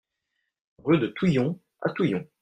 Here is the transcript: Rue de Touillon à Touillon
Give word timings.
Rue 0.79 0.97
de 0.97 1.05
Touillon 1.05 1.59
à 1.83 1.91
Touillon 1.91 2.27